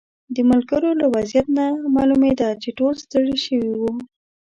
[0.35, 1.65] د ملګرو له وضعیت نه
[1.95, 3.91] معلومېده چې ټول ستړي شوي وو.